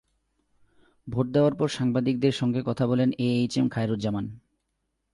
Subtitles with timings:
[1.07, 4.25] Vote দেওয়ার পর সাংবাদিকদের সঙ্গে কথা বলেন এ এইচ এম খায়রুজ্জামান।